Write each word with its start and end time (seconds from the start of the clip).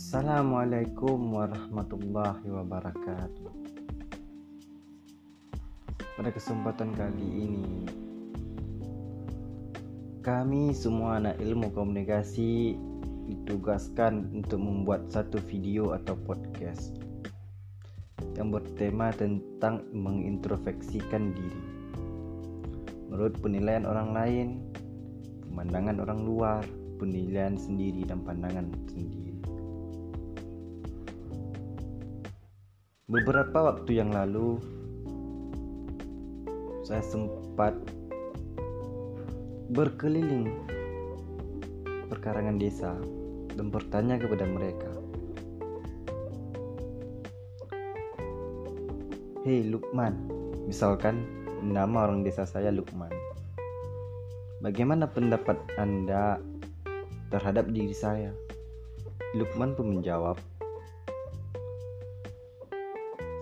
Assalamualaikum 0.00 1.36
warahmatullahi 1.36 2.48
wabarakatuh. 2.48 3.52
Pada 6.16 6.30
kesempatan 6.32 6.96
kali 6.96 7.28
ini, 7.28 7.84
kami 10.24 10.72
semua 10.72 11.20
anak 11.20 11.36
ilmu 11.44 11.68
komunikasi 11.76 12.80
ditugaskan 13.28 14.32
untuk 14.40 14.64
membuat 14.64 15.04
satu 15.12 15.36
video 15.36 15.92
atau 15.92 16.16
podcast 16.16 16.96
yang 18.40 18.48
bertema 18.48 19.12
tentang 19.12 19.84
mengintrospeksikan 19.92 21.36
diri. 21.36 21.64
Menurut 23.12 23.36
penilaian 23.36 23.84
orang 23.84 24.16
lain, 24.16 24.48
pemandangan 25.44 26.00
orang 26.00 26.24
luar, 26.24 26.64
penilaian 26.96 27.60
sendiri 27.60 28.08
dan 28.08 28.24
pandangan 28.24 28.64
sendiri. 28.88 29.29
Beberapa 33.10 33.74
waktu 33.74 33.98
yang 33.98 34.14
lalu 34.14 34.62
saya 36.86 37.02
sempat 37.02 37.74
berkeliling 39.74 40.46
perkarangan 42.06 42.54
desa 42.62 42.94
dan 43.58 43.66
bertanya 43.74 44.14
kepada 44.14 44.46
mereka. 44.46 44.86
Hei 49.42 49.66
Lukman, 49.66 50.14
misalkan 50.70 51.26
nama 51.66 52.06
orang 52.06 52.22
desa 52.22 52.46
saya 52.46 52.70
Lukman. 52.70 53.10
Bagaimana 54.62 55.10
pendapat 55.10 55.58
Anda 55.74 56.38
terhadap 57.34 57.74
diri 57.74 57.90
saya? 57.90 58.30
Lukman 59.34 59.74
pun 59.74 59.98
menjawab, 59.98 60.38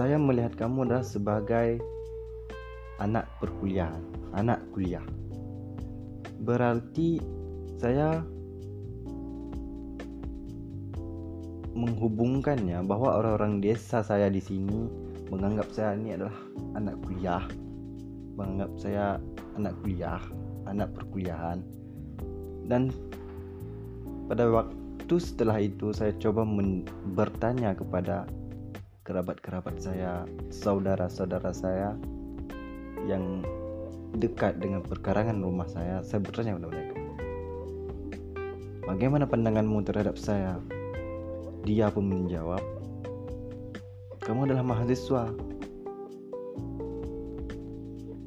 saya 0.00 0.16
melihat 0.16 0.56
kamu 0.56 0.88
adalah 0.88 1.04
sebagai 1.04 1.76
anak 3.04 3.28
perkuliahan, 3.36 4.00
anak 4.32 4.64
kuliah. 4.72 5.04
Berarti 6.40 7.20
saya 7.76 8.24
menghubungkannya 11.76 12.80
bahwa 12.88 13.20
orang-orang 13.20 13.60
desa 13.60 14.00
saya 14.00 14.32
di 14.32 14.40
sini 14.40 14.88
menganggap 15.28 15.68
saya 15.68 15.92
ini 15.92 16.16
adalah 16.16 16.38
anak 16.80 16.96
kuliah, 17.04 17.44
menganggap 18.40 18.72
saya 18.80 19.20
anak 19.60 19.76
kuliah, 19.84 20.24
anak 20.64 20.88
perkuliahan. 20.96 21.60
Dan 22.72 22.88
pada 24.32 24.48
waktu 24.48 25.16
setelah 25.20 25.60
itu 25.60 25.92
saya 25.92 26.16
coba 26.16 26.48
bertanya 27.12 27.76
kepada 27.76 28.24
kerabat-kerabat 29.00 29.80
saya, 29.80 30.28
saudara-saudara 30.52 31.50
saya 31.56 31.96
yang 33.08 33.40
dekat 34.20 34.60
dengan 34.60 34.84
perkarangan 34.84 35.40
rumah 35.40 35.64
saya, 35.64 36.04
saya 36.04 36.20
bertanya 36.20 36.56
kepada 36.58 36.68
mereka. 36.68 36.94
Bagaimana 38.84 39.24
pandanganmu 39.24 39.80
terhadap 39.86 40.20
saya? 40.20 40.60
Dia 41.64 41.92
pun 41.92 42.08
menjawab, 42.08 42.60
kamu 44.24 44.52
adalah 44.52 44.64
mahasiswa. 44.64 45.32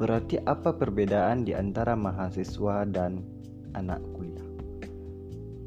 Berarti 0.00 0.40
apa 0.48 0.72
perbedaan 0.72 1.44
di 1.44 1.52
antara 1.52 1.92
mahasiswa 1.92 2.88
dan 2.88 3.20
anak 3.76 4.00
kuliah? 4.16 4.48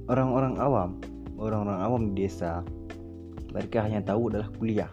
Orang-orang 0.10 0.58
awam, 0.58 0.98
orang-orang 1.38 1.80
awam 1.80 2.02
di 2.12 2.26
desa, 2.26 2.66
mereka 3.54 3.86
hanya 3.86 4.02
tahu 4.02 4.34
adalah 4.34 4.50
kuliah. 4.58 4.92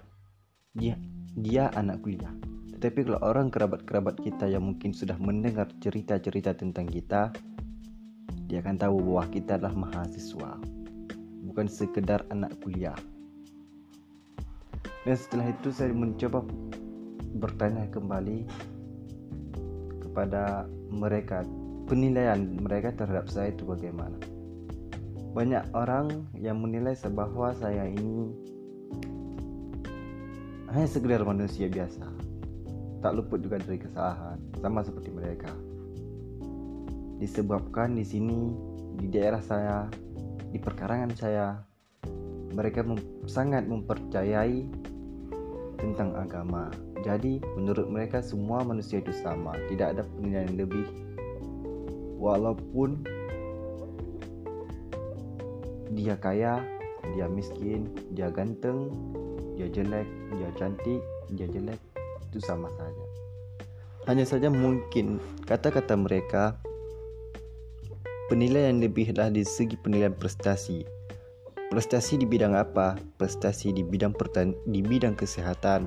Dia 0.77 0.95
dia 1.35 1.73
anak 1.73 2.05
kuliah. 2.05 2.31
Tetapi 2.77 3.09
kalau 3.09 3.21
orang 3.25 3.49
kerabat-kerabat 3.49 4.21
kita 4.21 4.49
yang 4.49 4.69
mungkin 4.69 4.93
sudah 4.93 5.17
mendengar 5.17 5.69
cerita-cerita 5.81 6.53
tentang 6.53 6.89
kita 6.89 7.33
dia 8.45 8.59
akan 8.61 8.77
tahu 8.77 8.97
bahwa 9.01 9.25
kita 9.31 9.57
adalah 9.57 9.75
mahasiswa 9.79 10.59
bukan 11.47 11.67
sekedar 11.67 12.23
anak 12.29 12.53
kuliah. 12.61 12.97
Dan 15.09 15.17
setelah 15.17 15.49
itu 15.49 15.73
saya 15.73 15.97
mencoba 15.97 16.45
bertanya 17.41 17.89
kembali 17.89 18.45
kepada 20.03 20.67
mereka 20.91 21.47
penilaian 21.87 22.39
mereka 22.59 22.93
terhadap 22.95 23.31
saya 23.31 23.55
itu 23.55 23.63
bagaimana 23.63 24.19
banyak 25.31 25.63
orang 25.79 26.27
yang 26.35 26.59
menilai 26.59 26.99
bahwa 27.15 27.55
saya 27.55 27.87
ini 27.87 28.35
hanya 30.71 30.89
sekedar 30.91 31.23
manusia 31.23 31.71
biasa. 31.71 32.07
Tak 33.01 33.13
luput 33.17 33.43
juga 33.43 33.59
dari 33.63 33.79
kesalahan 33.79 34.39
sama 34.59 34.83
seperti 34.83 35.11
mereka. 35.11 35.51
Disebabkan 37.23 37.95
di 37.95 38.05
sini 38.07 38.55
di 38.99 39.07
daerah 39.11 39.41
saya 39.43 39.87
di 40.51 40.59
perkarangan 40.59 41.13
saya 41.15 41.47
mereka 42.51 42.83
mem 42.83 42.99
sangat 43.31 43.67
mempercayai 43.71 44.67
tentang 45.79 46.13
agama. 46.19 46.69
Jadi 47.01 47.41
menurut 47.57 47.89
mereka 47.89 48.21
semua 48.21 48.67
manusia 48.67 49.01
itu 49.01 49.15
sama. 49.23 49.57
Tidak 49.71 49.97
ada 49.97 50.03
penilaian 50.05 50.53
lebih. 50.59 50.85
Walaupun 52.21 53.20
dia 55.91 56.15
kaya 56.19 56.63
dia 57.17 57.27
miskin 57.27 57.91
dia 58.15 58.31
ganteng 58.31 58.91
dia 59.61 59.69
jelek, 59.69 60.09
dia 60.41 60.49
cantik, 60.57 61.05
dia 61.37 61.45
jelek, 61.45 61.77
itu 62.33 62.41
sama 62.41 62.73
saja. 62.81 63.05
Hanya 64.09 64.25
saja 64.25 64.49
mungkin 64.49 65.21
kata-kata 65.45 65.93
mereka 66.01 66.57
penilaian 68.33 68.81
lebihlah 68.81 69.29
di 69.29 69.45
segi 69.45 69.77
penilaian 69.77 70.17
prestasi. 70.17 70.89
Prestasi 71.69 72.17
di 72.17 72.25
bidang 72.25 72.57
apa? 72.57 72.97
Prestasi 73.21 73.77
di 73.77 73.85
bidang 73.85 74.17
pertan 74.17 74.57
di 74.65 74.81
bidang 74.81 75.13
kesehatan, 75.13 75.85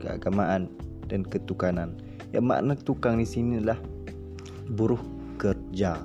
keagamaan, 0.00 0.72
dan 1.12 1.20
ketukanan. 1.20 2.00
Yang 2.32 2.44
makna 2.48 2.74
tukang 2.80 3.20
di 3.20 3.28
sini 3.28 3.60
adalah 3.60 3.78
buruh 4.72 5.02
kerja. 5.36 6.00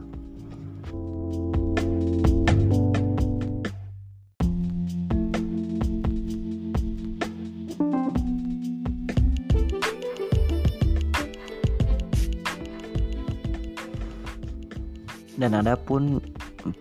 Dan 15.35 15.55
ada 15.55 15.75
pun 15.75 16.23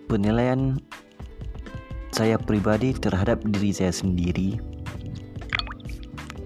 penilaian 0.07 0.79
saya 2.15 2.39
pribadi 2.39 2.95
terhadap 2.95 3.43
diri 3.51 3.75
saya 3.75 3.91
sendiri. 3.91 4.55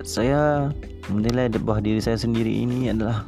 Saya 0.01 0.73
menilai 1.13 1.53
bahwa 1.61 1.85
diri 1.85 2.01
saya 2.01 2.17
sendiri 2.17 2.49
ini 2.49 2.89
adalah 2.89 3.21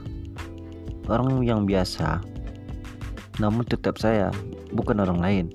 orang 1.06 1.46
yang 1.46 1.70
biasa. 1.70 2.22
Namun 3.38 3.62
tetap 3.70 4.02
saya 4.02 4.34
bukan 4.74 4.98
orang 4.98 5.22
lain. 5.22 5.46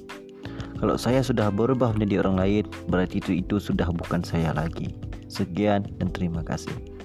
Kalau 0.78 0.94
saya 0.94 1.24
sudah 1.24 1.50
berubah 1.50 1.96
menjadi 1.96 2.22
orang 2.22 2.36
lain 2.38 2.64
berarti 2.86 3.18
itu 3.18 3.42
itu 3.42 3.58
sudah 3.58 3.90
bukan 3.90 4.22
saya 4.22 4.54
lagi. 4.54 4.94
Sekian 5.26 5.82
dan 5.98 6.14
terima 6.14 6.46
kasih 6.46 6.95